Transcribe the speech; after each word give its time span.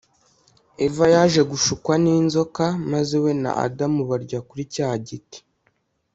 Eva 0.85 1.05
yaje 1.13 1.41
gushukwa 1.51 1.93
n’inzoka 2.03 2.65
maze 2.91 3.15
we 3.23 3.31
na 3.43 3.51
Adam 3.65 3.93
barya 4.09 4.39
kuri 4.47 4.63
cya 4.73 4.87
giti 5.05 5.39